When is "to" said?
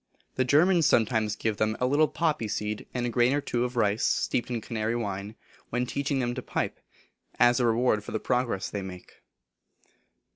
6.33-6.41